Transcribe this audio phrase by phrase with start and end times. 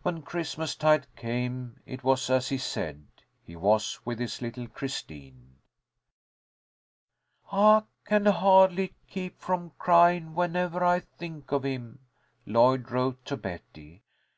[0.00, 3.04] When Christmastide came, it was as he said.
[3.44, 5.56] He was with his little Christine.
[7.52, 11.98] "I can hardly keep from crying whenever I think of him,"
[12.46, 14.00] Lloyd wrote to Betty.